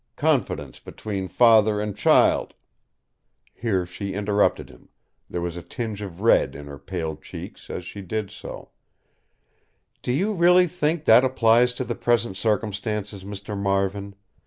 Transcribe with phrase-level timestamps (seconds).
[0.15, 2.55] —Confidence between father and child—"
[3.53, 4.89] Here she interrupted him;
[5.29, 8.71] there was a tinge of red in her pale cheeks as she did so:
[10.01, 13.55] "Do you really think that applies to the present circumstances, Mr.
[13.55, 14.15] Marvin?